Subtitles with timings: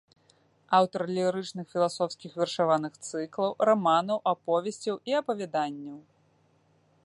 [0.77, 5.99] Аўтар лірычных філасофскіх вершаваных цыклаў, раманаў, аповесцяў і апавяданняў.